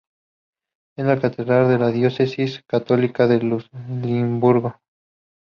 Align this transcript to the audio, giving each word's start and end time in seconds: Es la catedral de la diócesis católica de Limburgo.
Es 0.97 1.05
la 1.05 1.19
catedral 1.21 1.67
de 1.67 1.77
la 1.77 1.91
diócesis 1.91 2.63
católica 2.65 3.27
de 3.27 3.37
Limburgo. 3.37 4.81